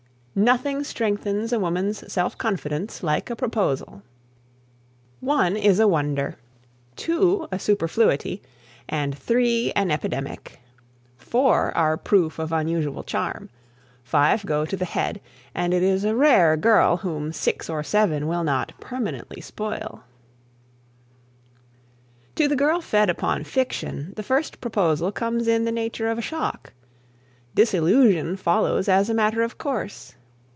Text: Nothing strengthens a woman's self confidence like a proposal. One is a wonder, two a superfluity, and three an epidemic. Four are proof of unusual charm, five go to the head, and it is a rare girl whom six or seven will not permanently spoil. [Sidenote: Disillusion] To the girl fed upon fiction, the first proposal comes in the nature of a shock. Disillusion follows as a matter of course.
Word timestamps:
Nothing 0.33 0.85
strengthens 0.85 1.51
a 1.51 1.59
woman's 1.59 2.09
self 2.11 2.37
confidence 2.37 3.03
like 3.03 3.29
a 3.29 3.35
proposal. 3.35 4.01
One 5.19 5.57
is 5.57 5.77
a 5.77 5.89
wonder, 5.89 6.37
two 6.95 7.49
a 7.51 7.59
superfluity, 7.59 8.41
and 8.87 9.15
three 9.15 9.73
an 9.75 9.91
epidemic. 9.91 10.61
Four 11.17 11.75
are 11.77 11.97
proof 11.97 12.39
of 12.39 12.53
unusual 12.53 13.03
charm, 13.03 13.49
five 14.05 14.45
go 14.45 14.65
to 14.65 14.77
the 14.77 14.85
head, 14.85 15.19
and 15.53 15.73
it 15.73 15.83
is 15.83 16.05
a 16.05 16.15
rare 16.15 16.55
girl 16.55 16.95
whom 16.95 17.33
six 17.33 17.69
or 17.69 17.83
seven 17.83 18.25
will 18.25 18.45
not 18.45 18.71
permanently 18.79 19.41
spoil. 19.41 20.01
[Sidenote: 21.03 21.29
Disillusion] 21.59 22.33
To 22.35 22.47
the 22.47 22.55
girl 22.55 22.79
fed 22.81 23.09
upon 23.09 23.43
fiction, 23.43 24.13
the 24.15 24.23
first 24.23 24.61
proposal 24.61 25.11
comes 25.11 25.49
in 25.49 25.65
the 25.65 25.73
nature 25.73 26.09
of 26.09 26.17
a 26.17 26.21
shock. 26.23 26.71
Disillusion 27.53 28.37
follows 28.37 28.87
as 28.87 29.09
a 29.09 29.13
matter 29.13 29.41
of 29.41 29.57
course. 29.57 30.15